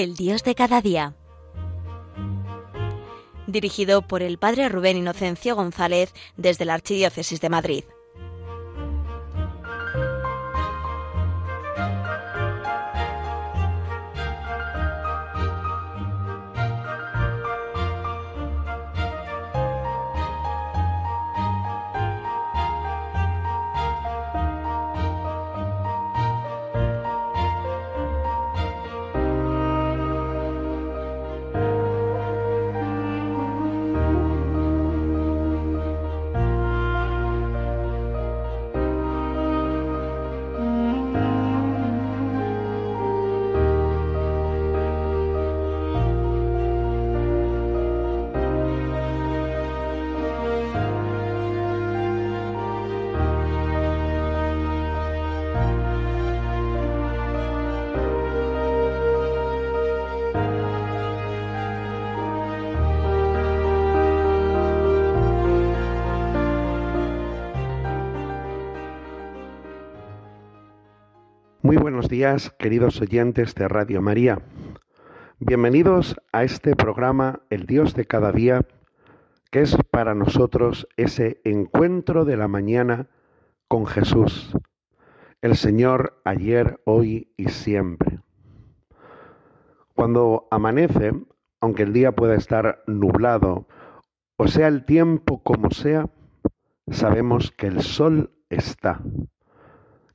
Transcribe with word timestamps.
El 0.00 0.16
Dios 0.16 0.44
de 0.44 0.54
cada 0.54 0.80
día. 0.80 1.14
Dirigido 3.46 4.00
por 4.00 4.22
el 4.22 4.38
Padre 4.38 4.70
Rubén 4.70 4.96
Inocencio 4.96 5.54
González 5.54 6.14
desde 6.38 6.64
la 6.64 6.72
Archidiócesis 6.72 7.42
de 7.42 7.50
Madrid. 7.50 7.84
Muy 71.70 71.76
buenos 71.76 72.08
días, 72.08 72.50
queridos 72.58 73.00
oyentes 73.00 73.54
de 73.54 73.68
Radio 73.68 74.02
María. 74.02 74.42
Bienvenidos 75.38 76.16
a 76.32 76.42
este 76.42 76.74
programa 76.74 77.42
El 77.48 77.66
Dios 77.66 77.94
de 77.94 78.06
cada 78.06 78.32
día, 78.32 78.66
que 79.52 79.60
es 79.60 79.76
para 79.92 80.16
nosotros 80.16 80.88
ese 80.96 81.40
encuentro 81.44 82.24
de 82.24 82.36
la 82.36 82.48
mañana 82.48 83.06
con 83.68 83.86
Jesús, 83.86 84.52
el 85.42 85.54
Señor 85.54 86.20
ayer, 86.24 86.80
hoy 86.86 87.32
y 87.36 87.50
siempre. 87.50 88.18
Cuando 89.94 90.48
amanece, 90.50 91.12
aunque 91.60 91.84
el 91.84 91.92
día 91.92 92.10
pueda 92.10 92.34
estar 92.34 92.82
nublado, 92.88 93.68
o 94.38 94.48
sea 94.48 94.66
el 94.66 94.84
tiempo 94.84 95.40
como 95.44 95.70
sea, 95.70 96.10
sabemos 96.90 97.52
que 97.52 97.68
el 97.68 97.80
sol 97.80 98.32
está. 98.48 99.00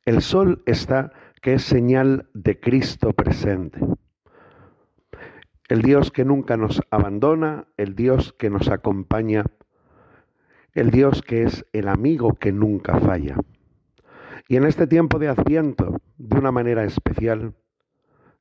El 0.04 0.22
sol 0.22 0.62
está 0.66 1.14
que 1.46 1.54
es 1.54 1.64
señal 1.64 2.28
de 2.34 2.60
Cristo 2.60 3.14
presente. 3.14 3.80
El 5.68 5.84
Dios 5.84 6.10
que 6.10 6.26
nunca 6.26 6.58
nos 6.58 6.82
abandona, 6.90 7.68
el 7.78 7.96
Dios 7.96 8.34
que 8.34 8.50
nos 8.50 8.68
acompaña, 8.70 9.46
el 10.74 10.90
Dios 10.90 11.22
que 11.22 11.44
es 11.44 11.64
el 11.72 11.88
amigo 11.88 12.34
que 12.34 12.52
nunca 12.52 13.00
falla. 13.00 13.38
Y 14.48 14.56
en 14.56 14.66
este 14.66 14.88
tiempo 14.88 15.20
de 15.20 15.28
Adviento, 15.28 16.02
de 16.18 16.36
una 16.36 16.52
manera 16.52 16.84
especial, 16.84 17.54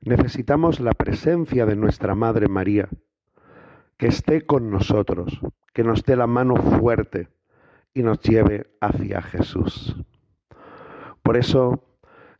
necesitamos 0.00 0.80
la 0.80 0.92
presencia 0.92 1.66
de 1.66 1.76
nuestra 1.76 2.14
Madre 2.14 2.48
María, 2.48 2.88
que 3.98 4.06
esté 4.06 4.46
con 4.46 4.70
nosotros, 4.70 5.40
que 5.74 5.84
nos 5.84 6.04
dé 6.04 6.16
la 6.16 6.26
mano 6.26 6.56
fuerte 6.56 7.28
y 7.92 8.02
nos 8.02 8.20
lleve 8.20 8.74
hacia 8.80 9.20
Jesús. 9.20 9.94
Por 11.22 11.36
eso 11.36 11.93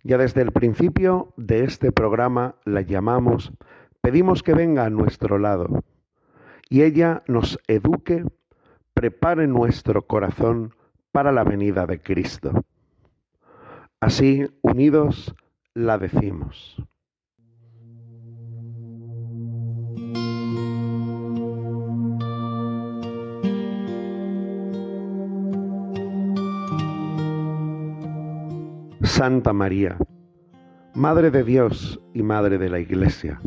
ya 0.05 0.19
desde 0.19 0.43
el 0.43 0.53
principio 0.53 1.33
de 1.37 1.65
este 1.65 1.91
programa 1.91 2.55
la 2.65 2.83
llamamos, 2.83 3.53
pedimos 4.01 4.43
que 4.43 4.55
venga 4.55 4.85
a 4.85 4.91
nuestro 4.91 5.39
lado 5.39 5.83
y 6.69 6.83
ella 6.83 7.23
nos 7.27 7.59
eduque, 7.67 8.25
prepare 8.93 9.47
nuestro 9.47 10.03
corazón 10.03 10.75
para 11.11 11.33
la 11.33 11.43
venida 11.43 11.87
de 11.87 12.01
Cristo. 12.01 12.65
Así, 14.01 14.47
unidos, 14.61 15.35
la 15.73 15.97
decimos. 15.97 16.77
Santa 29.17 29.53
María, 29.53 29.97
Madre 30.93 31.31
de 31.31 31.45
Dios 31.45 32.01
y 32.15 32.25
Madre 32.25 32.59
de 32.59 32.69
la 32.69 32.81
Iglesia, 32.81 33.41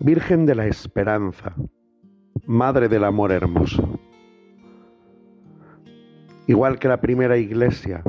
Virgen 0.00 0.44
de 0.44 0.54
la 0.54 0.66
Esperanza, 0.66 1.54
Madre 2.44 2.90
del 2.90 3.04
Amor 3.04 3.32
Hermoso. 3.32 3.98
Igual 6.46 6.78
que 6.78 6.88
la 6.88 7.00
primera 7.00 7.38
Iglesia, 7.38 8.02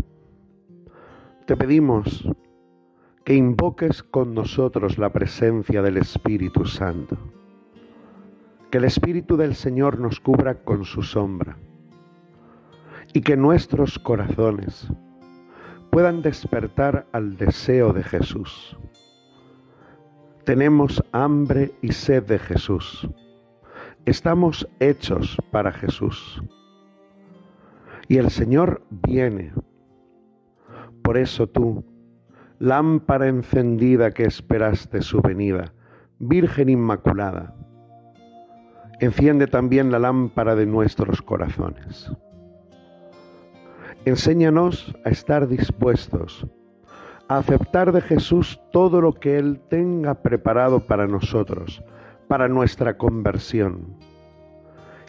te 1.46 1.56
pedimos 1.56 2.28
que 3.23 3.34
invoques 3.34 4.03
con 4.03 4.34
nosotros 4.34 4.97
la 4.97 5.13
presencia 5.13 5.81
del 5.81 5.96
Espíritu 5.96 6.66
Santo, 6.66 7.17
que 8.72 8.79
el 8.79 8.84
Espíritu 8.84 9.38
del 9.38 9.56
Señor 9.56 10.00
nos 10.00 10.19
cubra 10.19 10.66
con 10.66 10.84
su 10.84 11.02
sombra 11.02 11.57
y 13.13 13.22
que 13.22 13.38
nuestros 13.38 13.97
corazones, 13.97 14.91
puedan 15.95 16.22
despertar 16.22 17.07
al 17.13 17.38
deseo 17.38 17.94
de 17.94 18.03
Jesús. 18.03 18.78
Tenemos 20.44 21.01
hambre 21.13 21.72
y 21.81 21.94
sed 21.94 22.23
de 22.23 22.38
Jesús. 22.38 23.07
Estamos 24.03 24.67
hechos 24.81 25.38
para 25.51 25.72
Jesús. 25.72 26.44
Y 28.09 28.17
el 28.17 28.29
Señor 28.29 28.84
viene. 28.89 29.53
Por 31.01 31.17
eso 31.17 31.47
tú, 31.47 31.85
lámpara 32.59 33.29
encendida 33.29 34.11
que 34.11 34.25
esperaste 34.25 35.01
su 35.01 35.22
venida, 35.22 35.72
Virgen 36.19 36.67
Inmaculada, 36.67 37.55
enciende 39.00 39.47
también 39.47 39.94
la 39.94 40.00
lámpara 40.00 40.55
de 40.57 40.66
nuestros 40.66 41.22
corazones. 41.22 42.11
Enséñanos 44.05 44.95
a 45.03 45.09
estar 45.09 45.47
dispuestos 45.47 46.45
a 47.27 47.38
aceptar 47.38 47.91
de 47.91 48.01
Jesús 48.01 48.59
todo 48.71 49.01
lo 49.01 49.13
que 49.13 49.38
Él 49.38 49.59
tenga 49.69 50.13
preparado 50.13 50.79
para 50.79 51.07
nosotros, 51.07 51.83
para 52.27 52.47
nuestra 52.47 52.97
conversión. 52.97 53.97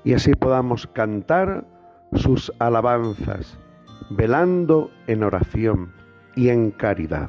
Y 0.04 0.14
así 0.14 0.34
podamos 0.34 0.86
cantar 0.86 1.66
sus 2.14 2.52
alabanzas, 2.58 3.58
velando 4.10 4.90
en 5.06 5.24
oración 5.24 5.92
y 6.34 6.48
en 6.48 6.70
caridad. 6.70 7.28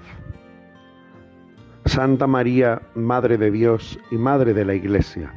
Santa 1.85 2.27
María, 2.27 2.81
Madre 2.95 3.37
de 3.37 3.51
Dios 3.51 3.99
y 4.11 4.17
Madre 4.17 4.53
de 4.53 4.65
la 4.65 4.75
Iglesia, 4.75 5.33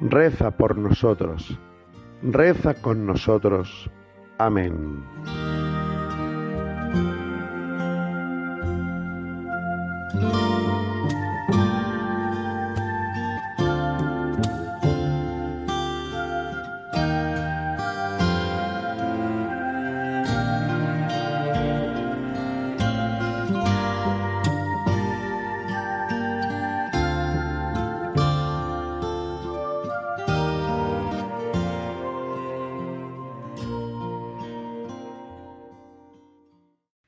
reza 0.00 0.50
por 0.50 0.76
nosotros, 0.76 1.58
reza 2.22 2.74
con 2.74 3.06
nosotros 3.06 3.90
Amén. 4.38 5.02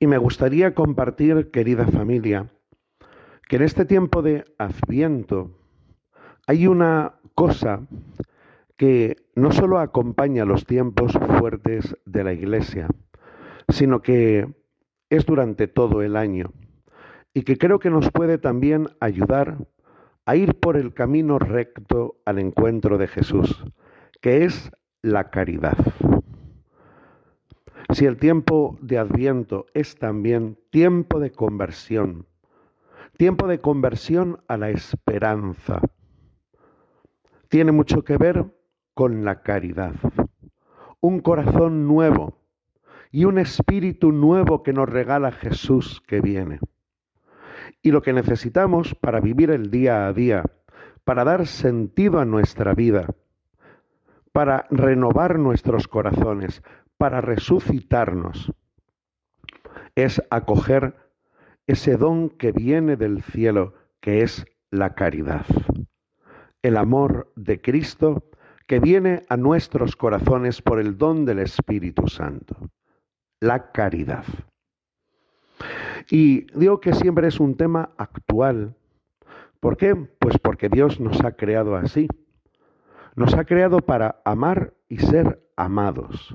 Me 0.08 0.18
gustaría 0.18 0.74
compartir, 0.74 1.50
querida 1.50 1.86
familia, 1.86 2.50
que 3.48 3.56
en 3.56 3.62
este 3.62 3.84
tiempo 3.84 4.22
de 4.22 4.44
adviento 4.58 5.50
hay 6.46 6.66
una 6.66 7.14
cosa 7.34 7.80
que 8.76 9.16
no 9.34 9.52
solo 9.52 9.78
acompaña 9.78 10.44
los 10.44 10.64
tiempos 10.64 11.12
fuertes 11.38 11.96
de 12.06 12.24
la 12.24 12.32
Iglesia, 12.32 12.88
sino 13.68 14.00
que 14.00 14.48
es 15.10 15.26
durante 15.26 15.68
todo 15.68 16.02
el 16.02 16.16
año 16.16 16.52
y 17.34 17.42
que 17.42 17.58
creo 17.58 17.78
que 17.78 17.90
nos 17.90 18.10
puede 18.10 18.38
también 18.38 18.88
ayudar 19.00 19.58
a 20.24 20.36
ir 20.36 20.54
por 20.54 20.76
el 20.76 20.94
camino 20.94 21.38
recto 21.38 22.16
al 22.24 22.38
encuentro 22.38 22.98
de 22.98 23.08
Jesús, 23.08 23.64
que 24.20 24.44
es 24.44 24.70
la 25.02 25.30
caridad. 25.30 25.76
Si 27.90 28.04
el 28.04 28.18
tiempo 28.18 28.76
de 28.82 28.98
Adviento 28.98 29.66
es 29.72 29.96
también 29.96 30.58
tiempo 30.70 31.20
de 31.20 31.32
conversión, 31.32 32.26
tiempo 33.16 33.46
de 33.46 33.60
conversión 33.60 34.40
a 34.46 34.58
la 34.58 34.68
esperanza, 34.68 35.80
tiene 37.48 37.72
mucho 37.72 38.04
que 38.04 38.18
ver 38.18 38.44
con 38.92 39.24
la 39.24 39.40
caridad. 39.40 39.94
Un 41.00 41.20
corazón 41.20 41.86
nuevo 41.88 42.38
y 43.10 43.24
un 43.24 43.38
espíritu 43.38 44.12
nuevo 44.12 44.62
que 44.62 44.74
nos 44.74 44.88
regala 44.88 45.32
Jesús 45.32 46.02
que 46.06 46.20
viene. 46.20 46.60
Y 47.80 47.90
lo 47.90 48.02
que 48.02 48.12
necesitamos 48.12 48.94
para 48.94 49.20
vivir 49.20 49.50
el 49.50 49.70
día 49.70 50.06
a 50.06 50.12
día, 50.12 50.44
para 51.04 51.24
dar 51.24 51.46
sentido 51.46 52.20
a 52.20 52.26
nuestra 52.26 52.74
vida, 52.74 53.06
para 54.32 54.66
renovar 54.70 55.38
nuestros 55.38 55.88
corazones, 55.88 56.62
para 56.98 57.20
resucitarnos, 57.20 58.52
es 59.94 60.22
acoger 60.30 60.94
ese 61.66 61.96
don 61.96 62.28
que 62.28 62.52
viene 62.52 62.96
del 62.96 63.22
cielo, 63.22 63.74
que 64.00 64.22
es 64.22 64.44
la 64.70 64.94
caridad. 64.94 65.46
El 66.62 66.76
amor 66.76 67.32
de 67.36 67.60
Cristo 67.60 68.28
que 68.68 68.80
viene 68.80 69.22
a 69.30 69.36
nuestros 69.38 69.96
corazones 69.96 70.60
por 70.60 70.78
el 70.78 70.98
don 70.98 71.24
del 71.24 71.38
Espíritu 71.38 72.06
Santo. 72.06 72.54
La 73.40 73.72
caridad. 73.72 74.24
Y 76.10 76.42
digo 76.56 76.78
que 76.78 76.92
siempre 76.92 77.28
es 77.28 77.40
un 77.40 77.56
tema 77.56 77.90
actual. 77.96 78.74
¿Por 79.58 79.78
qué? 79.78 79.94
Pues 79.94 80.38
porque 80.38 80.68
Dios 80.68 81.00
nos 81.00 81.24
ha 81.24 81.32
creado 81.32 81.76
así. 81.76 82.08
Nos 83.16 83.34
ha 83.34 83.44
creado 83.44 83.78
para 83.78 84.20
amar 84.24 84.74
y 84.88 84.98
ser 84.98 85.42
amados. 85.56 86.34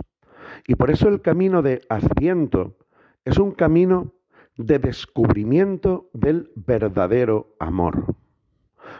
Y 0.67 0.75
por 0.75 0.91
eso 0.91 1.09
el 1.09 1.21
camino 1.21 1.61
de 1.61 1.81
Adviento 1.89 2.77
es 3.25 3.37
un 3.37 3.51
camino 3.51 4.13
de 4.57 4.79
descubrimiento 4.79 6.09
del 6.13 6.51
verdadero 6.55 7.55
amor. 7.59 8.15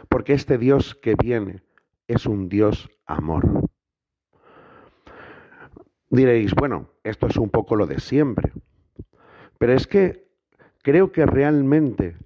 Porque 0.08 0.32
este 0.32 0.58
Dios 0.58 0.94
que 0.94 1.14
viene 1.14 1.62
es 2.08 2.26
un 2.26 2.48
Dios 2.48 2.90
amor. 3.06 3.68
Diréis, 6.10 6.54
bueno, 6.54 6.90
esto 7.02 7.26
es 7.26 7.36
un 7.36 7.50
poco 7.50 7.76
lo 7.76 7.86
de 7.86 7.98
siempre. 7.98 8.52
Pero 9.58 9.72
es 9.72 9.86
que 9.86 10.28
creo 10.82 11.12
que 11.12 11.26
realmente 11.26 12.16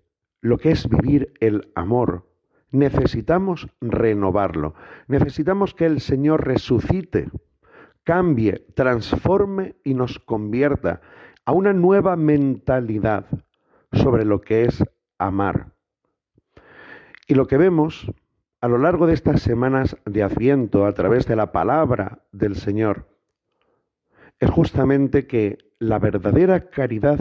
lo 0.40 0.58
que 0.58 0.70
es 0.70 0.88
vivir 0.88 1.32
el 1.40 1.70
amor, 1.74 2.28
necesitamos 2.70 3.68
renovarlo. 3.80 4.74
Necesitamos 5.06 5.74
que 5.74 5.86
el 5.86 6.00
Señor 6.00 6.46
resucite 6.46 7.30
cambie, 8.08 8.64
transforme 8.74 9.76
y 9.84 9.92
nos 9.92 10.18
convierta 10.18 11.02
a 11.44 11.52
una 11.52 11.74
nueva 11.74 12.16
mentalidad 12.16 13.26
sobre 13.92 14.24
lo 14.24 14.40
que 14.40 14.64
es 14.64 14.82
amar. 15.18 15.74
Y 17.26 17.34
lo 17.34 17.46
que 17.46 17.58
vemos 17.58 18.10
a 18.62 18.68
lo 18.68 18.78
largo 18.78 19.06
de 19.06 19.12
estas 19.12 19.42
semanas 19.42 19.94
de 20.06 20.22
Adviento 20.22 20.86
a 20.86 20.92
través 20.94 21.26
de 21.26 21.36
la 21.36 21.52
palabra 21.52 22.24
del 22.32 22.56
Señor 22.56 23.14
es 24.38 24.48
justamente 24.48 25.26
que 25.26 25.58
la 25.78 25.98
verdadera 25.98 26.70
caridad 26.70 27.18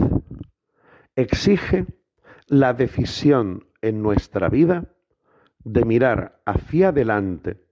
exige 1.16 1.84
la 2.46 2.72
decisión 2.72 3.66
en 3.82 4.00
nuestra 4.00 4.48
vida 4.48 4.86
de 5.64 5.84
mirar 5.84 6.40
hacia 6.46 6.88
adelante, 6.88 7.62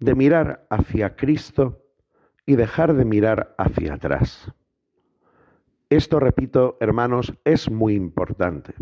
de 0.00 0.16
mirar 0.16 0.66
hacia 0.70 1.14
Cristo 1.14 1.81
y 2.46 2.56
dejar 2.56 2.94
de 2.94 3.04
mirar 3.04 3.54
hacia 3.58 3.94
atrás. 3.94 4.52
Esto, 5.90 6.20
repito, 6.20 6.76
hermanos, 6.80 7.34
es 7.44 7.70
muy 7.70 7.94
importante. 7.94 8.74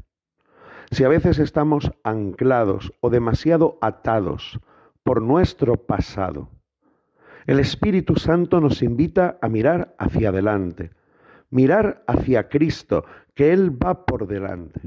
Si 0.90 1.04
a 1.04 1.08
veces 1.08 1.38
estamos 1.38 1.92
anclados 2.04 2.92
o 3.00 3.10
demasiado 3.10 3.78
atados 3.80 4.58
por 5.02 5.22
nuestro 5.22 5.76
pasado, 5.76 6.48
el 7.46 7.58
Espíritu 7.58 8.16
Santo 8.16 8.60
nos 8.60 8.82
invita 8.82 9.38
a 9.40 9.48
mirar 9.48 9.94
hacia 9.98 10.28
adelante, 10.28 10.90
mirar 11.50 12.04
hacia 12.06 12.48
Cristo, 12.48 13.04
que 13.34 13.52
Él 13.52 13.70
va 13.82 14.04
por 14.04 14.26
delante. 14.26 14.80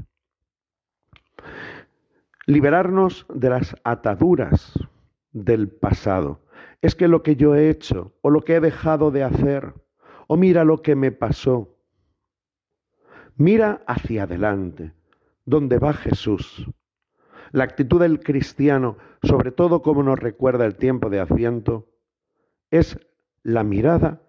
Liberarnos 2.46 3.26
de 3.32 3.50
las 3.50 3.76
ataduras 3.84 4.72
del 5.32 5.68
pasado 5.68 6.43
es 6.82 6.94
que 6.94 7.08
lo 7.08 7.22
que 7.22 7.36
yo 7.36 7.54
he 7.54 7.70
hecho 7.70 8.12
o 8.20 8.30
lo 8.30 8.42
que 8.42 8.56
he 8.56 8.60
dejado 8.60 9.10
de 9.10 9.22
hacer, 9.22 9.74
o 10.26 10.36
mira 10.36 10.64
lo 10.64 10.82
que 10.82 10.96
me 10.96 11.12
pasó. 11.12 11.76
Mira 13.36 13.82
hacia 13.86 14.24
adelante, 14.24 14.92
donde 15.44 15.78
va 15.78 15.92
Jesús. 15.92 16.66
La 17.52 17.64
actitud 17.64 18.00
del 18.00 18.20
cristiano, 18.20 18.96
sobre 19.22 19.50
todo 19.50 19.82
como 19.82 20.02
nos 20.02 20.18
recuerda 20.18 20.66
el 20.66 20.76
tiempo 20.76 21.10
de 21.10 21.20
Adviento, 21.20 21.88
es 22.70 22.98
la 23.42 23.62
mirada 23.62 24.22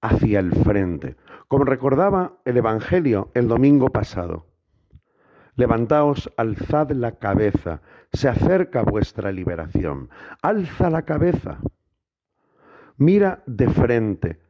hacia 0.00 0.40
el 0.40 0.52
frente, 0.52 1.16
como 1.48 1.64
recordaba 1.64 2.38
el 2.44 2.56
Evangelio 2.56 3.30
el 3.34 3.48
domingo 3.48 3.88
pasado. 3.88 4.47
Levantaos, 5.58 6.32
alzad 6.36 6.92
la 6.92 7.18
cabeza, 7.18 7.82
se 8.12 8.28
acerca 8.28 8.82
vuestra 8.82 9.32
liberación. 9.32 10.08
Alza 10.40 10.88
la 10.88 11.02
cabeza. 11.02 11.58
Mira 12.96 13.42
de 13.46 13.68
frente. 13.68 14.40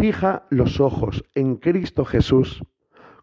Fija 0.00 0.46
los 0.50 0.80
ojos 0.80 1.24
en 1.36 1.58
Cristo 1.58 2.04
Jesús, 2.04 2.60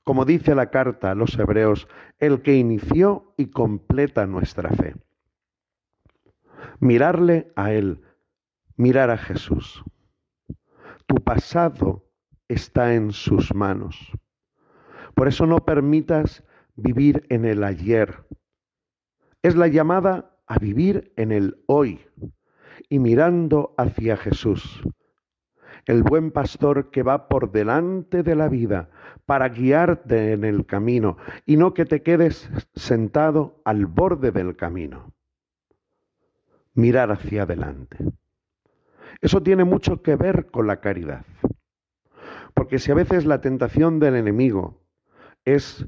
como 0.06 0.24
dice 0.24 0.56
la 0.56 0.70
carta 0.70 1.12
a 1.12 1.16
los 1.16 1.38
hebreos, 1.38 1.90
el 2.20 2.42
que 2.42 2.56
inició 2.56 3.34
y 3.36 3.48
completa 3.48 4.26
nuestra 4.26 4.70
fe. 4.70 4.96
Mirarle 6.80 7.52
a 7.58 7.74
Él, 7.74 8.02
mirar 8.78 9.10
a 9.10 9.18
Jesús. 9.18 9.84
Tu 11.06 11.16
pasado 11.16 12.06
está 12.48 12.94
en 12.94 13.12
sus 13.12 13.54
manos. 13.54 14.14
Por 15.16 15.28
eso 15.28 15.46
no 15.46 15.66
permitas 15.66 16.42
vivir 16.76 17.26
en 17.30 17.46
el 17.46 17.64
ayer, 17.64 18.26
es 19.42 19.56
la 19.56 19.68
llamada 19.68 20.38
a 20.48 20.60
vivir 20.60 21.14
en 21.16 21.32
el 21.32 21.64
hoy 21.68 22.06
y 22.90 23.00
mirando 23.00 23.74
hacia 23.78 24.18
Jesús, 24.18 24.84
el 25.86 26.04
buen 26.04 26.32
pastor 26.32 26.90
que 26.92 27.04
va 27.04 27.28
por 27.28 27.52
delante 27.52 28.24
de 28.24 28.36
la 28.36 28.50
vida 28.50 28.90
para 29.26 29.50
guiarte 29.50 30.34
en 30.34 30.44
el 30.44 30.66
camino 30.66 31.18
y 31.46 31.58
no 31.58 31.74
que 31.74 31.86
te 31.86 32.02
quedes 32.02 32.50
sentado 32.74 33.62
al 33.66 33.86
borde 33.86 34.32
del 34.32 34.56
camino. 34.56 35.14
Mirar 36.74 37.12
hacia 37.12 37.44
adelante. 37.44 37.98
Eso 39.22 39.42
tiene 39.42 39.64
mucho 39.64 40.02
que 40.02 40.16
ver 40.16 40.48
con 40.48 40.68
la 40.68 40.82
caridad. 40.82 41.26
Porque 42.54 42.80
si 42.80 42.92
a 42.92 42.96
veces 42.96 43.26
la 43.26 43.42
tentación 43.42 44.00
del 44.00 44.16
enemigo 44.16 44.82
es 45.46 45.86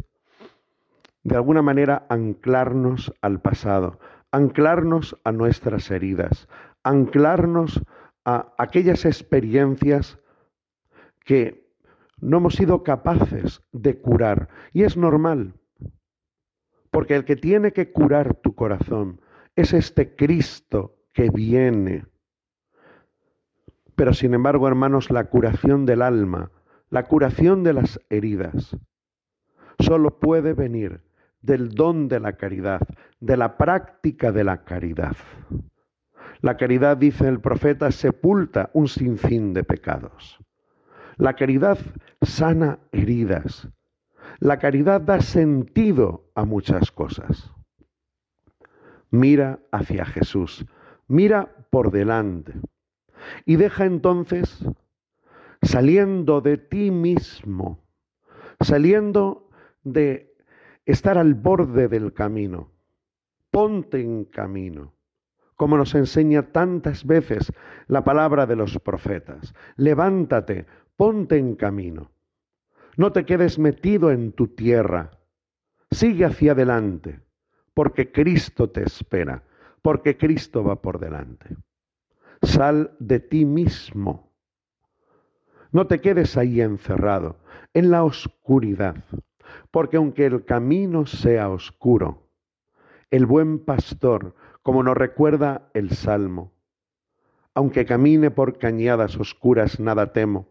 de 1.27 1.35
alguna 1.35 1.61
manera 1.61 2.05
anclarnos 2.07 3.13
al 3.21 3.41
pasado, 3.41 3.99
anclarnos 4.31 5.19
a 5.25 5.33
nuestras 5.33 5.91
heridas, 5.91 6.47
anclarnos 6.83 7.83
a 8.23 8.53
aquellas 8.57 9.03
experiencias 9.03 10.19
que 11.25 11.69
no 12.21 12.37
hemos 12.37 12.55
sido 12.55 12.81
capaces 12.81 13.61
de 13.73 13.99
curar. 13.99 14.47
Y 14.71 14.83
es 14.83 14.95
normal, 14.95 15.55
porque 16.91 17.15
el 17.15 17.25
que 17.25 17.35
tiene 17.35 17.73
que 17.73 17.91
curar 17.91 18.35
tu 18.35 18.55
corazón 18.55 19.19
es 19.57 19.73
este 19.73 20.15
Cristo 20.15 20.95
que 21.11 21.29
viene. 21.29 22.05
Pero 23.95 24.13
sin 24.13 24.33
embargo, 24.33 24.69
hermanos, 24.69 25.11
la 25.11 25.25
curación 25.25 25.85
del 25.85 26.03
alma, 26.03 26.51
la 26.89 27.03
curación 27.03 27.65
de 27.65 27.73
las 27.73 27.99
heridas, 28.09 28.77
solo 29.77 30.21
puede 30.21 30.53
venir 30.53 31.01
del 31.41 31.69
don 31.69 32.07
de 32.07 32.19
la 32.19 32.33
caridad, 32.33 32.81
de 33.19 33.37
la 33.37 33.57
práctica 33.57 34.31
de 34.31 34.43
la 34.43 34.63
caridad. 34.63 35.15
La 36.41 36.57
caridad, 36.57 36.97
dice 36.97 37.27
el 37.27 37.39
profeta, 37.39 37.91
sepulta 37.91 38.69
un 38.73 38.87
sinfín 38.87 39.53
de 39.53 39.63
pecados. 39.63 40.37
La 41.17 41.35
caridad 41.35 41.79
sana 42.21 42.79
heridas. 42.91 43.67
La 44.39 44.59
caridad 44.59 45.01
da 45.01 45.21
sentido 45.21 46.29
a 46.35 46.45
muchas 46.45 46.91
cosas. 46.91 47.51
Mira 49.09 49.59
hacia 49.71 50.05
Jesús, 50.05 50.65
mira 51.07 51.49
por 51.71 51.91
delante 51.91 52.53
y 53.45 53.55
deja 53.55 53.85
entonces, 53.85 54.63
saliendo 55.61 56.41
de 56.41 56.57
ti 56.57 56.91
mismo, 56.91 57.83
saliendo 58.59 59.49
de 59.83 60.35
estar 60.87 61.17
al 61.17 61.33
borde 61.33 61.89
del 61.89 62.13
camino, 62.13 62.71
ponte 63.51 63.99
en 64.01 64.23
camino, 64.23 64.93
como 65.55 65.77
nos 65.77 65.93
enseña 65.95 66.53
tantas 66.53 67.05
veces 67.05 67.51
la 67.87 68.05
palabra 68.05 68.45
de 68.45 68.55
los 68.55 68.79
profetas. 68.79 69.53
Levántate, 69.75 70.65
ponte 70.95 71.37
en 71.37 71.55
camino. 71.55 72.11
No 72.95 73.11
te 73.11 73.25
quedes 73.25 73.59
metido 73.59 74.11
en 74.11 74.31
tu 74.31 74.47
tierra. 74.47 75.11
Sigue 75.91 76.23
hacia 76.23 76.53
adelante, 76.53 77.19
porque 77.73 78.11
Cristo 78.11 78.69
te 78.69 78.83
espera, 78.83 79.43
porque 79.81 80.17
Cristo 80.17 80.63
va 80.63 80.81
por 80.81 80.99
delante. 80.99 81.57
Sal 82.41 82.95
de 82.99 83.19
ti 83.19 83.43
mismo. 83.43 84.31
No 85.73 85.85
te 85.85 85.99
quedes 85.99 86.37
ahí 86.37 86.61
encerrado, 86.61 87.35
en 87.73 87.91
la 87.91 88.03
oscuridad, 88.03 89.03
porque 89.71 89.97
aunque 89.97 90.25
el 90.25 90.45
camino 90.45 91.05
sea 91.05 91.49
oscuro, 91.49 92.29
el 93.11 93.25
buen 93.25 93.59
pastor, 93.59 94.35
como 94.61 94.83
nos 94.83 94.97
recuerda 94.97 95.69
el 95.73 95.91
Salmo, 95.91 96.53
aunque 97.53 97.85
camine 97.85 98.29
por 98.29 98.57
cañadas 98.57 99.17
oscuras, 99.17 99.79
nada 99.79 100.13
temo, 100.13 100.47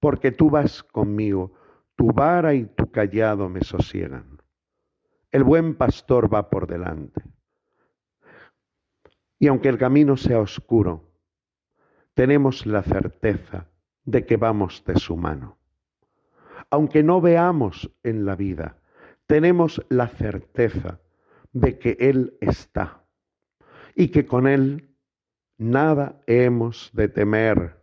porque 0.00 0.32
tú 0.32 0.50
vas 0.50 0.82
conmigo, 0.82 1.52
tu 1.96 2.12
vara 2.12 2.54
y 2.54 2.64
tu 2.64 2.90
callado 2.90 3.48
me 3.48 3.62
sosiegan. 3.62 4.42
El 5.30 5.44
buen 5.44 5.76
pastor 5.76 6.32
va 6.32 6.50
por 6.50 6.66
delante. 6.66 7.22
Y 9.38 9.46
aunque 9.46 9.68
el 9.68 9.78
camino 9.78 10.16
sea 10.16 10.40
oscuro, 10.40 11.10
tenemos 12.14 12.66
la 12.66 12.82
certeza 12.82 13.68
de 14.04 14.26
que 14.26 14.36
vamos 14.36 14.84
de 14.84 14.96
su 14.96 15.16
mano. 15.16 15.58
Aunque 16.72 17.02
no 17.02 17.20
veamos 17.20 17.92
en 18.02 18.24
la 18.24 18.34
vida, 18.34 18.78
tenemos 19.26 19.84
la 19.90 20.08
certeza 20.08 21.00
de 21.52 21.78
que 21.78 21.98
Él 22.00 22.38
está 22.40 23.04
y 23.94 24.08
que 24.08 24.24
con 24.24 24.46
Él 24.46 24.96
nada 25.58 26.22
hemos 26.26 26.90
de 26.94 27.08
temer. 27.08 27.76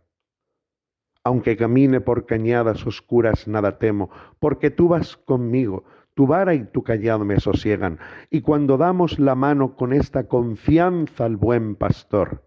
Aunque 1.22 1.56
camine 1.56 2.00
por 2.00 2.26
cañadas 2.26 2.84
oscuras, 2.84 3.46
nada 3.46 3.78
temo, 3.78 4.10
porque 4.40 4.72
tú 4.72 4.88
vas 4.88 5.16
conmigo, 5.16 5.84
tu 6.14 6.26
vara 6.26 6.54
y 6.54 6.64
tu 6.64 6.82
callado 6.82 7.24
me 7.24 7.38
sosiegan. 7.38 8.00
Y 8.28 8.40
cuando 8.40 8.76
damos 8.76 9.20
la 9.20 9.36
mano 9.36 9.76
con 9.76 9.92
esta 9.92 10.26
confianza 10.26 11.26
al 11.26 11.36
buen 11.36 11.76
pastor 11.76 12.44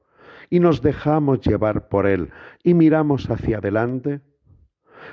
y 0.49 0.59
nos 0.59 0.81
dejamos 0.81 1.39
llevar 1.39 1.87
por 1.87 2.05
él 2.05 2.31
y 2.65 2.73
miramos 2.73 3.29
hacia 3.29 3.59
adelante, 3.59 4.19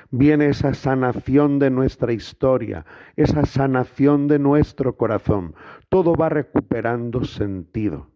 viene 0.09 0.49
esa 0.49 0.73
sanación 0.73 1.59
de 1.59 1.69
nuestra 1.69 2.13
historia, 2.13 2.85
esa 3.15 3.45
sanación 3.45 4.27
de 4.27 4.39
nuestro 4.39 4.97
corazón. 4.97 5.55
Todo 5.89 6.15
va 6.15 6.29
recuperando 6.29 7.23
sentido 7.23 8.07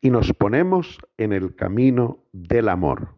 y 0.00 0.10
nos 0.10 0.32
ponemos 0.32 0.98
en 1.16 1.32
el 1.32 1.54
camino 1.54 2.24
del 2.32 2.68
amor. 2.68 3.14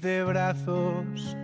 de 0.00 0.22
brazos, 0.22 1.36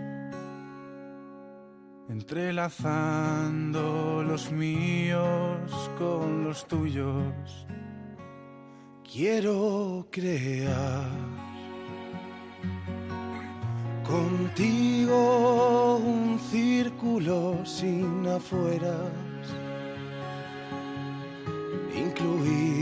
entrelazando 2.15 4.23
los 4.23 4.49
míos 4.49 5.91
con 5.97 6.45
los 6.45 6.65
tuyos. 6.65 7.67
Quiero 9.03 10.07
crear 10.09 11.09
contigo 14.07 15.97
un 15.97 16.39
círculo 16.39 17.65
sin 17.65 18.25
afueras 18.27 19.11
incluir 21.93 22.74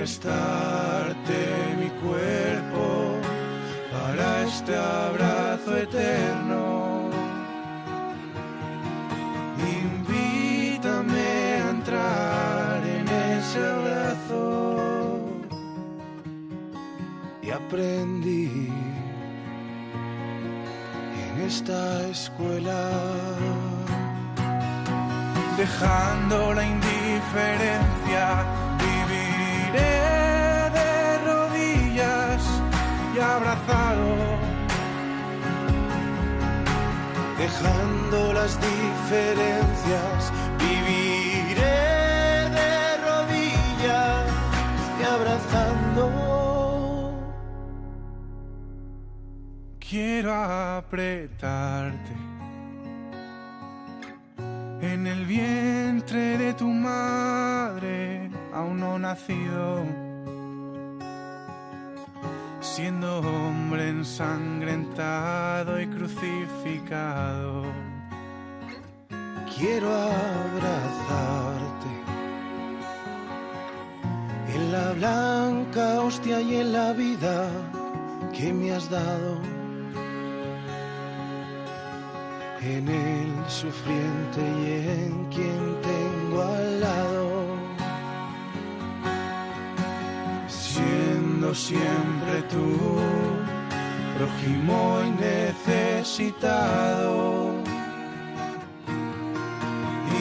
prestarte 0.00 1.40
mi 1.78 1.90
cuerpo 2.00 3.18
para 3.92 4.44
este 4.44 4.74
abrazo 4.74 5.76
eterno. 5.76 7.10
Invítame 9.84 11.20
a 11.64 11.70
entrar 11.76 12.80
en 12.96 13.06
ese 13.36 13.58
abrazo 13.76 15.20
y 17.42 17.50
aprendí 17.50 18.72
esta 21.46 22.08
escuela, 22.08 22.88
dejando 25.58 26.54
la 26.54 26.64
indiferencia, 26.64 26.89
dejando 37.40 38.34
las 38.34 38.52
diferencias, 38.60 40.32
viviré 40.58 41.80
de 42.58 42.72
rodillas 43.08 44.26
y 45.00 45.02
abrazando. 45.16 46.04
Quiero 49.78 50.34
apretarte 50.34 52.14
en 54.82 55.06
el 55.06 55.24
vientre 55.24 56.36
de 56.36 56.52
tu 56.52 56.68
madre, 56.68 58.30
aún 58.52 58.80
no 58.80 58.98
nacido, 58.98 60.09
siendo 62.80 63.20
hombre 63.20 63.90
ensangrentado 63.90 65.78
y 65.82 65.86
crucificado. 65.88 67.64
Quiero 69.54 69.88
abrazarte. 69.92 71.90
En 74.54 74.72
la 74.72 74.92
blanca 74.92 76.00
hostia 76.00 76.40
y 76.40 76.56
en 76.62 76.72
la 76.72 76.94
vida 76.94 77.50
que 78.32 78.50
me 78.54 78.72
has 78.72 78.88
dado. 78.88 79.32
En 82.62 82.88
el 82.88 83.30
sufriente 83.60 84.40
y 84.62 84.64
en 84.94 85.12
quien 85.34 85.62
tengo 85.90 86.42
al 86.42 86.80
lado, 86.80 87.09
siempre 91.54 92.42
tú, 92.48 92.78
prójimo 94.16 95.00
y 95.04 95.10
necesitado. 95.20 96.70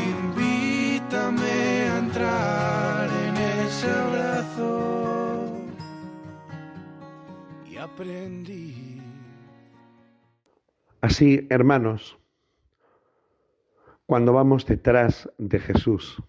Invítame 0.10 1.52
a 1.90 1.98
entrar 2.00 3.10
en 3.10 3.38
ese 3.66 3.90
abrazo 3.90 5.44
y 7.66 7.78
aprendí. 7.78 9.02
Así, 11.02 11.48
hermanos, 11.50 12.18
cuando 14.06 14.34
vamos 14.34 14.66
detrás 14.66 15.30
de 15.38 15.60
Jesús. 15.60 16.22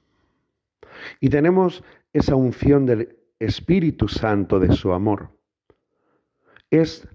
Y 1.21 1.31
tenemos 1.31 1.83
esa 2.13 2.35
unción 2.35 2.85
del 2.85 3.20
Espíritu 3.41 4.07
Santo 4.07 4.61
de 4.61 4.73
su 4.73 4.93
amor. 4.93 5.31
Es 6.71 7.09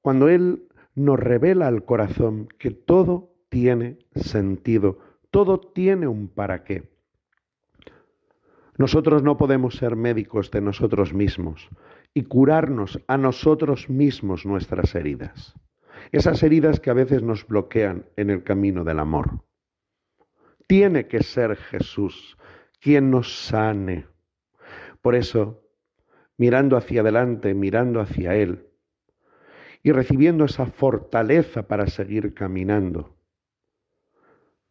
cuando 0.00 0.28
Él 0.28 0.68
nos 0.94 1.18
revela 1.20 1.66
al 1.66 1.84
corazón 1.84 2.48
que 2.58 2.70
todo 2.70 3.34
tiene 3.48 3.98
sentido, 4.14 4.98
todo 5.30 5.60
tiene 5.60 6.06
un 6.06 6.28
para 6.28 6.64
qué. 6.64 6.88
Nosotros 8.78 9.22
no 9.22 9.36
podemos 9.36 9.74
ser 9.76 9.96
médicos 9.96 10.50
de 10.50 10.60
nosotros 10.60 11.12
mismos 11.12 11.68
y 12.14 12.22
curarnos 12.24 13.00
a 13.08 13.16
nosotros 13.16 13.88
mismos 13.88 14.46
nuestras 14.46 14.94
heridas. 14.94 15.54
Esas 16.12 16.42
heridas 16.42 16.78
que 16.80 16.90
a 16.90 16.94
veces 16.94 17.22
nos 17.22 17.46
bloquean 17.46 18.06
en 18.16 18.30
el 18.30 18.42
camino 18.42 18.84
del 18.84 18.98
amor. 18.98 19.44
Tiene 20.66 21.06
que 21.08 21.22
ser 21.22 21.56
Jesús 21.56 22.36
quien 22.80 23.10
nos 23.10 23.46
sane. 23.46 24.06
Por 25.00 25.14
eso, 25.14 25.62
mirando 26.36 26.76
hacia 26.76 27.00
adelante, 27.00 27.54
mirando 27.54 28.00
hacia 28.00 28.34
Él 28.34 28.66
y 29.82 29.92
recibiendo 29.92 30.44
esa 30.44 30.66
fortaleza 30.66 31.68
para 31.68 31.86
seguir 31.86 32.34
caminando, 32.34 33.16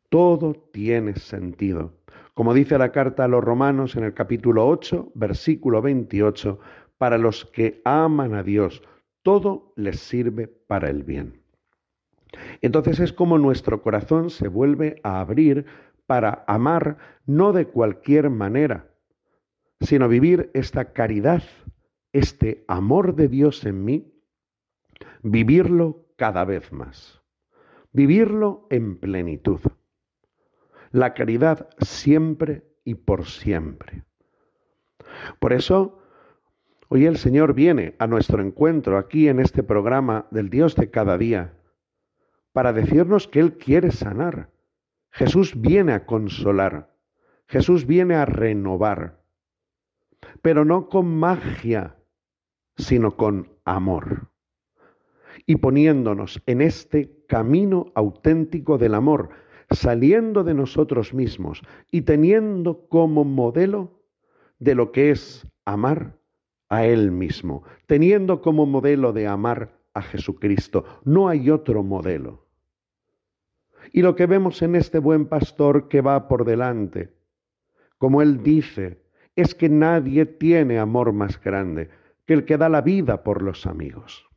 todo 0.10 0.54
tiene 0.72 1.16
sentido. 1.16 1.94
Como 2.34 2.54
dice 2.54 2.78
la 2.78 2.92
carta 2.92 3.24
a 3.24 3.28
los 3.28 3.44
romanos 3.44 3.96
en 3.96 4.04
el 4.04 4.14
capítulo 4.14 4.68
8, 4.68 5.12
versículo 5.16 5.82
28, 5.82 6.60
para 6.98 7.18
los 7.18 7.46
que 7.46 7.82
aman 7.86 8.34
a 8.34 8.44
Dios, 8.44 8.82
todo 9.24 9.74
les 9.76 10.00
sirve 10.00 10.48
para 10.48 10.90
el 10.90 11.04
bien. 11.04 11.42
Entonces 12.62 13.00
es 13.00 13.14
como 13.14 13.38
nuestro 13.38 13.82
corazón 13.82 14.30
se 14.30 14.48
vuelve 14.48 15.00
a 15.04 15.20
abrir 15.20 15.66
para 16.06 16.44
amar 16.48 16.98
no 17.26 17.54
de 17.54 17.68
cualquier 17.68 18.30
manera, 18.30 18.90
sino 19.86 20.08
vivir 20.08 20.50
esta 20.54 20.94
caridad, 20.94 21.44
este 22.12 22.66
amor 22.68 23.16
de 23.16 23.28
Dios 23.28 23.66
en 23.66 23.86
mí, 23.86 24.14
vivirlo 25.22 26.08
cada 26.18 26.44
vez 26.46 26.72
más, 26.72 27.22
vivirlo 27.92 28.68
en 28.70 28.98
plenitud. 28.98 29.60
La 30.92 31.14
caridad 31.14 31.70
siempre 31.80 32.64
y 32.84 32.96
por 32.96 33.26
siempre. 33.26 34.04
Por 35.40 35.54
eso, 35.54 36.00
hoy 36.90 37.06
el 37.06 37.18
Señor 37.18 37.54
viene 37.54 37.96
a 38.00 38.08
nuestro 38.08 38.42
encuentro 38.42 38.98
aquí 38.98 39.28
en 39.28 39.40
este 39.40 39.62
programa 39.62 40.28
del 40.32 40.50
Dios 40.50 40.76
de 40.76 40.90
cada 40.90 41.18
día 41.18 41.54
para 42.54 42.72
decirnos 42.72 43.28
que 43.28 43.42
Él 43.42 43.58
quiere 43.58 43.92
sanar. 43.92 44.50
Jesús 45.12 45.60
viene 45.60 45.94
a 45.94 46.06
consolar. 46.06 46.96
Jesús 47.48 47.86
viene 47.86 48.16
a 48.16 48.26
renovar. 48.26 49.25
Pero 50.42 50.66
no 50.66 50.90
con 50.90 51.08
magia, 51.18 51.96
sino 52.78 53.16
con 53.16 53.50
amor. 53.66 54.30
Y 55.46 55.58
poniéndonos 55.58 56.42
en 56.46 56.62
este 56.62 57.24
camino 57.28 57.92
auténtico 57.96 58.78
del 58.78 58.96
amor, 58.96 59.30
saliendo 59.70 60.44
de 60.44 60.54
nosotros 60.54 61.14
mismos 61.14 61.62
y 61.92 62.02
teniendo 62.02 62.88
como 62.88 63.24
modelo 63.24 64.02
de 64.60 64.76
lo 64.76 64.92
que 64.92 65.12
es 65.12 65.48
amar 65.66 66.18
a 66.70 66.86
Él 66.86 67.12
mismo, 67.12 67.64
teniendo 67.86 68.42
como 68.42 68.66
modelo 68.66 69.14
de 69.14 69.28
amar 69.28 69.78
a 69.94 70.02
Jesucristo. 70.02 70.86
No 71.04 71.28
hay 71.30 71.50
otro 71.50 71.84
modelo. 71.84 72.46
Y 73.92 74.02
lo 74.02 74.16
que 74.16 74.26
vemos 74.26 74.62
en 74.62 74.76
este 74.76 75.00
buen 75.00 75.28
pastor 75.28 75.88
que 75.88 76.02
va 76.02 76.28
por 76.28 76.46
delante, 76.46 77.14
como 77.98 78.22
él 78.22 78.44
dice, 78.44 79.05
es 79.36 79.56
que 79.56 79.70
nadie 79.70 80.26
tiene 80.26 80.80
amor 80.80 81.14
más 81.14 81.42
grande 81.42 81.90
que 82.26 82.34
el 82.34 82.46
que 82.46 82.58
da 82.58 82.70
la 82.70 82.82
vida 82.82 83.24
por 83.24 83.42
los 83.42 83.66
amigos. 83.66 84.28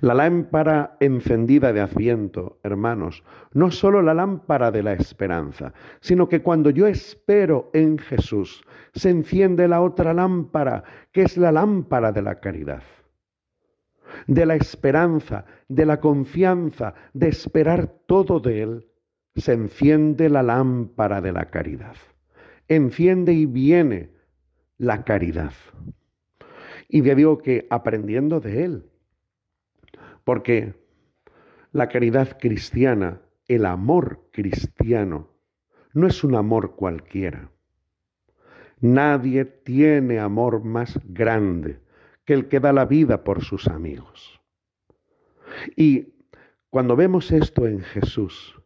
La 0.00 0.14
lámpara 0.14 0.96
encendida 1.00 1.72
de 1.72 1.80
Adviento, 1.80 2.58
hermanos, 2.64 3.22
no 3.52 3.70
solo 3.70 4.02
la 4.02 4.14
lámpara 4.14 4.70
de 4.70 4.82
la 4.82 4.94
esperanza, 4.94 5.72
sino 6.00 6.28
que 6.28 6.42
cuando 6.42 6.70
yo 6.70 6.86
espero 6.86 7.70
en 7.72 7.98
Jesús, 7.98 8.64
se 8.94 9.10
enciende 9.10 9.68
la 9.68 9.80
otra 9.80 10.12
lámpara, 10.12 10.82
que 11.12 11.22
es 11.22 11.36
la 11.36 11.52
lámpara 11.52 12.10
de 12.10 12.22
la 12.22 12.40
caridad 12.40 12.82
de 14.26 14.46
la 14.46 14.54
esperanza, 14.54 15.44
de 15.68 15.86
la 15.86 16.00
confianza, 16.00 16.94
de 17.12 17.28
esperar 17.28 17.88
todo 18.06 18.40
de 18.40 18.62
Él, 18.62 18.86
se 19.34 19.52
enciende 19.52 20.28
la 20.28 20.42
lámpara 20.42 21.20
de 21.20 21.32
la 21.32 21.46
caridad. 21.46 21.96
Enciende 22.68 23.32
y 23.32 23.46
viene 23.46 24.10
la 24.78 25.04
caridad. 25.04 25.52
Y 26.88 27.00
digo 27.00 27.38
que 27.38 27.66
aprendiendo 27.70 28.40
de 28.40 28.64
Él, 28.64 28.90
porque 30.24 30.74
la 31.72 31.88
caridad 31.88 32.38
cristiana, 32.38 33.20
el 33.48 33.66
amor 33.66 34.28
cristiano, 34.32 35.30
no 35.92 36.06
es 36.06 36.24
un 36.24 36.34
amor 36.34 36.76
cualquiera. 36.76 37.50
Nadie 38.80 39.44
tiene 39.44 40.18
amor 40.18 40.64
más 40.64 40.98
grande 41.04 41.80
que 42.24 42.34
el 42.34 42.48
que 42.48 42.60
da 42.60 42.72
la 42.72 42.84
vida 42.84 43.24
por 43.24 43.42
sus 43.42 43.68
amigos. 43.68 44.40
Y 45.76 46.14
cuando 46.70 46.96
vemos 46.96 47.30
esto 47.30 47.66
en 47.66 47.80
Jesús, 47.80 48.60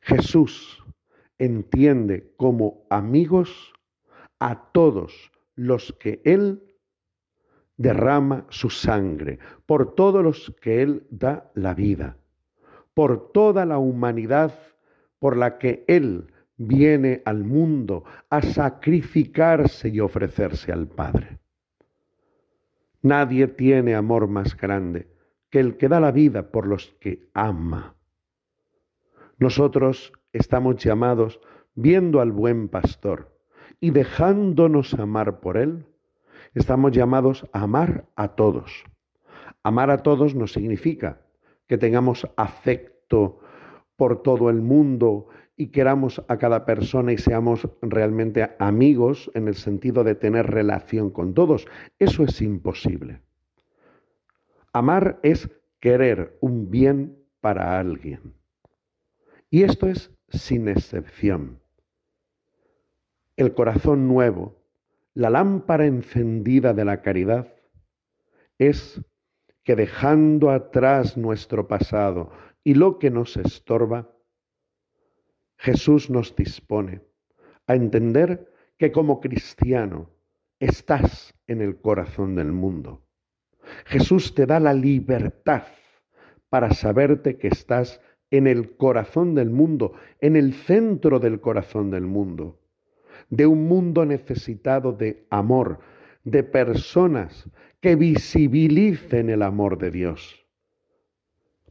Jesús 0.00 0.84
entiende 1.38 2.32
como 2.36 2.86
amigos 2.90 3.72
a 4.38 4.70
todos 4.72 5.30
los 5.54 5.92
que 6.00 6.20
Él 6.24 6.62
derrama 7.76 8.46
su 8.48 8.70
sangre, 8.70 9.38
por 9.66 9.94
todos 9.94 10.22
los 10.22 10.54
que 10.60 10.82
Él 10.82 11.06
da 11.10 11.50
la 11.54 11.74
vida, 11.74 12.16
por 12.94 13.32
toda 13.32 13.64
la 13.64 13.78
humanidad 13.78 14.52
por 15.18 15.36
la 15.36 15.58
que 15.58 15.84
Él 15.88 16.32
viene 16.56 17.22
al 17.24 17.44
mundo 17.44 18.04
a 18.30 18.42
sacrificarse 18.42 19.88
y 19.88 20.00
ofrecerse 20.00 20.72
al 20.72 20.88
Padre. 20.88 21.38
Nadie 23.02 23.46
tiene 23.46 23.94
amor 23.94 24.26
más 24.26 24.56
grande 24.56 25.08
que 25.50 25.60
el 25.60 25.76
que 25.76 25.88
da 25.88 26.00
la 26.00 26.10
vida 26.10 26.50
por 26.50 26.66
los 26.66 26.88
que 27.00 27.30
ama. 27.32 27.94
Nosotros 29.38 30.12
estamos 30.32 30.76
llamados, 30.76 31.40
viendo 31.74 32.20
al 32.20 32.32
buen 32.32 32.68
pastor 32.68 33.36
y 33.80 33.90
dejándonos 33.90 34.94
amar 34.94 35.40
por 35.40 35.56
él, 35.56 35.86
estamos 36.54 36.92
llamados 36.92 37.46
a 37.52 37.62
amar 37.62 38.06
a 38.16 38.28
todos. 38.28 38.84
Amar 39.62 39.90
a 39.90 40.02
todos 40.02 40.34
no 40.34 40.46
significa 40.46 41.20
que 41.66 41.78
tengamos 41.78 42.26
afecto 42.36 43.40
por 43.96 44.22
todo 44.22 44.50
el 44.50 44.60
mundo 44.62 45.28
y 45.56 45.68
queramos 45.68 46.22
a 46.28 46.38
cada 46.38 46.64
persona 46.64 47.12
y 47.12 47.18
seamos 47.18 47.68
realmente 47.82 48.48
amigos 48.58 49.30
en 49.34 49.48
el 49.48 49.54
sentido 49.54 50.04
de 50.04 50.14
tener 50.14 50.46
relación 50.46 51.10
con 51.10 51.34
todos. 51.34 51.66
Eso 51.98 52.22
es 52.22 52.40
imposible. 52.40 53.20
Amar 54.72 55.18
es 55.22 55.50
querer 55.80 56.38
un 56.40 56.70
bien 56.70 57.18
para 57.40 57.78
alguien. 57.78 58.34
Y 59.50 59.62
esto 59.62 59.88
es 59.88 60.12
sin 60.28 60.68
excepción. 60.68 61.60
El 63.36 63.54
corazón 63.54 64.08
nuevo, 64.08 64.56
la 65.14 65.30
lámpara 65.30 65.86
encendida 65.86 66.74
de 66.74 66.84
la 66.84 67.02
caridad, 67.02 67.52
es 68.58 69.00
que 69.64 69.76
dejando 69.76 70.50
atrás 70.50 71.16
nuestro 71.16 71.68
pasado 71.68 72.30
y 72.64 72.74
lo 72.74 72.98
que 72.98 73.10
nos 73.10 73.36
estorba, 73.36 74.10
Jesús 75.56 76.10
nos 76.10 76.34
dispone 76.34 77.02
a 77.66 77.74
entender 77.74 78.52
que 78.78 78.92
como 78.92 79.20
cristiano 79.20 80.10
estás 80.60 81.34
en 81.46 81.60
el 81.60 81.80
corazón 81.80 82.34
del 82.34 82.52
mundo. 82.52 83.02
Jesús 83.86 84.34
te 84.34 84.46
da 84.46 84.60
la 84.60 84.72
libertad 84.72 85.64
para 86.48 86.72
saberte 86.72 87.36
que 87.36 87.48
estás 87.48 88.00
en 88.30 88.46
el 88.46 88.76
corazón 88.76 89.34
del 89.34 89.50
mundo, 89.50 89.92
en 90.20 90.36
el 90.36 90.54
centro 90.54 91.18
del 91.18 91.40
corazón 91.40 91.90
del 91.90 92.06
mundo, 92.06 92.60
de 93.30 93.46
un 93.46 93.66
mundo 93.68 94.04
necesitado 94.04 94.92
de 94.92 95.26
amor, 95.30 95.80
de 96.24 96.42
personas 96.42 97.48
que 97.80 97.96
visibilicen 97.96 99.30
el 99.30 99.42
amor 99.42 99.78
de 99.78 99.90
Dios, 99.90 100.46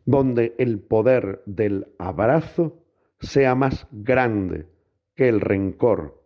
donde 0.06 0.56
el 0.58 0.80
poder 0.80 1.44
del 1.46 1.88
abrazo 2.00 2.84
sea 3.20 3.56
más 3.56 3.88
grande 3.92 4.68
que 5.16 5.28
el 5.28 5.42
rencor 5.42 6.18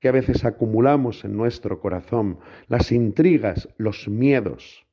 que 0.00 0.08
a 0.08 0.12
veces 0.12 0.44
acumulamos 0.44 1.24
en 1.24 1.36
nuestro 1.36 1.80
corazón, 1.80 2.38
las 2.68 2.92
intrigas, 2.92 3.68
los 3.78 4.08
miedos. 4.08 4.86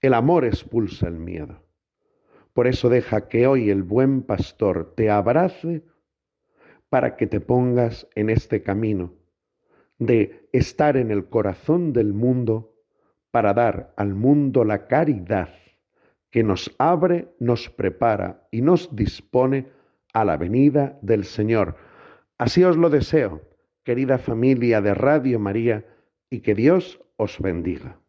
El 0.00 0.14
amor 0.14 0.44
expulsa 0.44 1.08
el 1.08 1.18
miedo. 1.18 1.62
Por 2.52 2.66
eso 2.66 2.88
deja 2.88 3.28
que 3.28 3.46
hoy 3.46 3.70
el 3.70 3.82
buen 3.82 4.22
pastor 4.22 4.94
te 4.94 5.10
abrace 5.10 5.82
para 6.88 7.16
que 7.16 7.26
te 7.26 7.40
pongas 7.40 8.06
en 8.14 8.28
este 8.28 8.62
camino 8.62 9.14
de 9.98 10.48
estar 10.52 10.96
en 10.96 11.10
el 11.10 11.28
corazón 11.28 11.92
del 11.92 12.12
mundo 12.12 12.74
para 13.30 13.54
dar 13.54 13.94
al 13.96 14.14
mundo 14.14 14.64
la 14.64 14.86
caridad 14.86 15.48
que 16.30 16.42
nos 16.42 16.74
abre, 16.78 17.28
nos 17.38 17.70
prepara 17.70 18.46
y 18.50 18.62
nos 18.62 18.94
dispone 18.94 19.68
a 20.12 20.24
la 20.24 20.36
venida 20.36 20.98
del 21.02 21.24
Señor. 21.24 21.76
Así 22.38 22.64
os 22.64 22.76
lo 22.76 22.90
deseo, 22.90 23.42
querida 23.84 24.18
familia 24.18 24.80
de 24.80 24.94
Radio 24.94 25.38
María, 25.38 25.86
y 26.30 26.40
que 26.40 26.54
Dios 26.54 27.00
os 27.16 27.38
bendiga. 27.38 28.01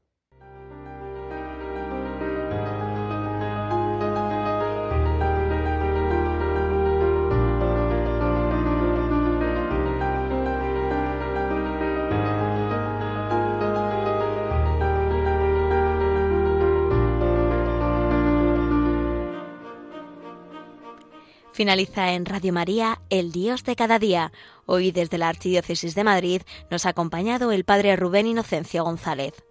Finaliza 21.63 22.11
en 22.11 22.25
Radio 22.25 22.51
María 22.51 22.99
El 23.09 23.31
Dios 23.31 23.63
de 23.63 23.77
cada 23.77 23.97
día. 23.97 24.33
Hoy 24.65 24.91
desde 24.91 25.17
la 25.17 25.29
Archidiócesis 25.29 25.95
de 25.95 26.03
Madrid 26.03 26.41
nos 26.69 26.85
ha 26.85 26.89
acompañado 26.89 27.53
el 27.53 27.63
Padre 27.63 27.95
Rubén 27.95 28.27
Inocencio 28.27 28.83
González. 28.83 29.45